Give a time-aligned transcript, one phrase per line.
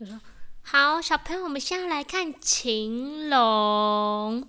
[0.00, 0.18] 就说
[0.64, 4.48] ：“好，小朋友，我们现在来看禽龙。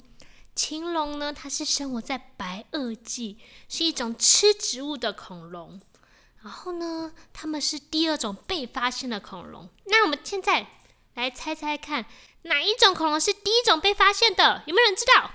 [0.55, 5.81] 禽龙呢，它是生活在白垩纪，是一种吃植物的恐龙。
[6.41, 9.67] 然后呢，它们是第二种被发现的恐龙。
[9.87, 10.67] 那我们现在
[11.15, 12.05] 来猜猜看，
[12.43, 14.63] 哪一种恐龙是第一种被发现的？
[14.67, 15.31] 有没有人知道？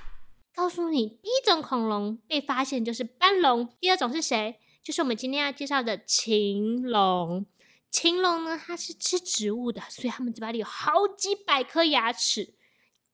[0.54, 4.58] 告诉你，第一种恐龙被发现就是斑龙，第二种是谁？
[4.82, 7.44] 就是我们今天要介绍的禽龙。
[7.90, 12.54] 青龙呢，它是吃植物的，所以它们嘴巴里有好几百颗牙齿。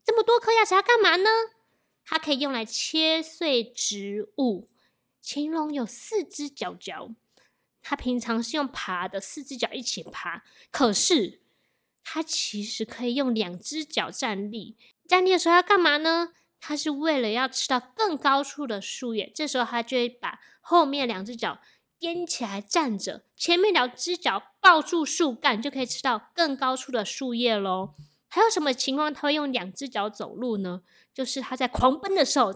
[0.05, 1.29] 这么多颗牙齿要干嘛呢？
[2.05, 4.69] 它可以用来切碎植物。
[5.21, 7.11] 青龙有四只脚脚，
[7.81, 10.43] 它平常是用爬的，四只脚一起爬。
[10.73, 11.41] 可是
[12.03, 14.77] 它其实可以用两只脚站立。
[15.07, 16.33] 站立的时候要干嘛呢？
[16.59, 19.31] 它是为了要吃到更高处的树叶。
[19.33, 21.61] 这时候它就会把后面两只脚。
[22.03, 27.95] 踮起来站着，前面两只脚抱住树干，就可以吃到更高处的树叶喽。
[28.27, 30.83] 还有什么情况他会用两只脚走路呢？
[31.15, 32.53] 就是他在狂奔的时候，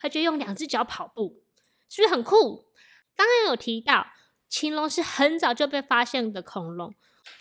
[0.00, 1.42] 他就用两只脚跑步，
[1.88, 2.66] 是不是很酷？
[3.14, 4.06] 刚刚有提到。
[4.50, 6.92] 禽龙是很早就被发现的恐龙。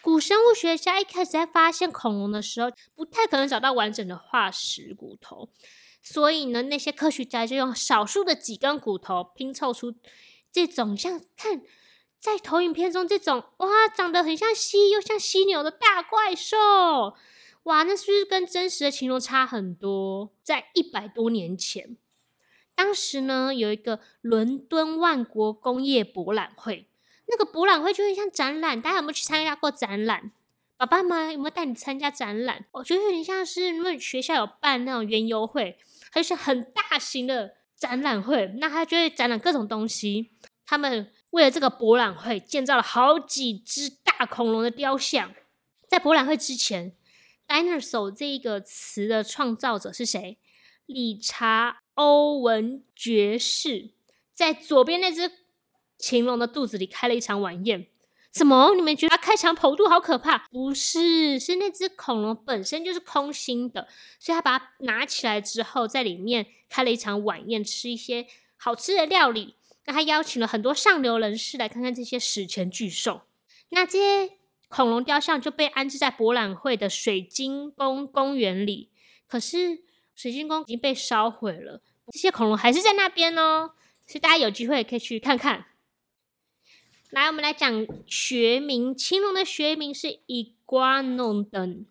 [0.01, 5.49] 古生物学家一开始在发现恐龙的时候，不太可能找到完整的化石骨头。
[6.01, 9.93] 所以呢，那些科学家就用少数的几根骨头拼凑出
[10.51, 11.61] 这种像看
[12.19, 17.15] 在投影片中这种哇，长得很像犀又像犀牛的大怪兽。
[17.63, 20.31] 哇，那是不是跟真实的禽龙差很多？
[20.43, 21.97] 在一百多年前，
[22.75, 26.88] 当时呢有一个伦敦万国工业博览会，
[27.29, 30.31] 那个博览会就会像展览，大家有没有去参加过展览？
[30.77, 32.65] 爸爸妈妈有没有带你参加展览？
[32.71, 35.77] 我觉得有点像是因为学校有办那种园游会。
[36.11, 40.31] 还是很大型的展览会，那他就会展览各种东西。
[40.65, 45.31] 他们为了这个博览会，建造了好几只大恐龙的雕像。
[45.87, 46.93] 在博览会之前
[47.47, 50.39] ，“dinosaur” 这一个词的创造者是谁？
[50.87, 53.91] 理查·欧文爵士
[54.33, 55.31] 在左边那只
[55.99, 57.85] 禽龙的肚子里开了一场晚宴。
[58.31, 58.75] 什么？
[58.75, 60.37] 你们觉得开肠剖肚好可怕？
[60.51, 63.87] 不是，是那只恐龙本身就是空心的，
[64.19, 69.55] 所以他把它拿起来之后，在里面开了一场晚宴，吃一些好吃的料理。
[69.85, 73.23] 那他邀请了很多上流人士来看看这些史前巨兽。
[73.69, 74.33] 那这些
[74.67, 78.89] 恐龙雕像就被安置在博览会的水晶宫公园里。
[79.27, 79.81] 可是
[80.15, 83.71] 水晶宫已经被烧毁了，这些恐龙还是在那边哦。
[84.05, 85.65] 所以大家有机会可以去看看。
[87.11, 88.95] 来，我们来讲学名。
[88.95, 91.85] 青龙的学名是 Iguanodon，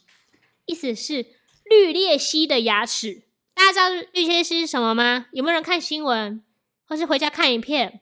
[0.65, 1.27] 意思是
[1.65, 3.25] 绿鬣蜥的牙齿。
[3.53, 5.27] 大家知道绿鬣蜥是什么吗？
[5.33, 6.45] 有没有人看新闻，
[6.87, 8.01] 或是回家看影片？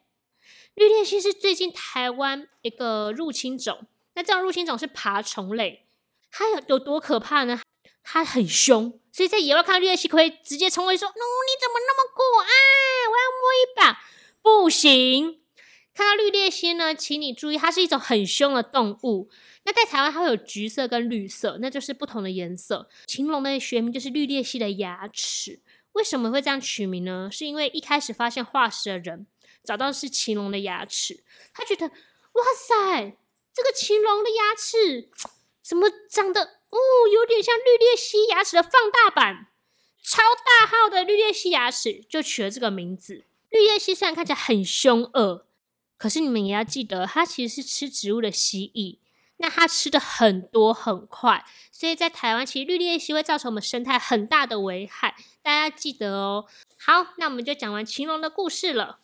[0.75, 3.87] 绿鬣蜥是最近台湾一个入侵种。
[4.15, 5.87] 那这种入侵种是爬虫类，
[6.31, 7.63] 它有有多可怕呢？
[8.05, 12.53] 它很凶，所以在野外看到绿鬣蜥，可以直接冲过去说：“哦，你怎么那么可爱？
[13.09, 14.05] 我要摸一把。”
[14.45, 15.41] 不行。
[15.97, 19.31] 看到绿鬣蜥呢，请你注意，它是一种很凶的动物。
[19.65, 22.87] 那在台湾，它会有橘色跟绿色，那就是不同的颜色。
[23.07, 25.61] 禽龙的学名就是绿鬣蜥的牙齿。
[25.93, 27.31] 为什么会这样取名呢？
[27.33, 29.27] 是因为一开始发现化石的人
[29.65, 31.25] 找到是禽龙的牙齿，
[31.55, 33.17] 他觉得哇塞，
[33.55, 35.09] 这个禽龙的牙齿
[35.63, 36.79] 怎么长得哦，
[37.11, 39.47] 有点像绿鬣蜥牙齿的放大版，
[40.03, 43.25] 超大号的绿鬣蜥牙齿，就取了这个名字。
[43.49, 45.46] 绿鬣蜥虽然看起来很凶恶。
[45.99, 48.99] 可是你们也要记得，它其实是吃植物的蜥蜴，
[49.39, 56.47] 那它吃的很多很快，所以在台湾其实绿鬣蜥会造成我们生态很大的危害，大家记得哦。
[56.79, 58.99] 好，那我们就讲完禽龙的故事了。